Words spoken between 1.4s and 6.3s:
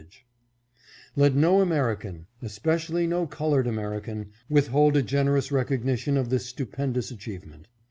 American, especially no colored American, withhold a generous recognition of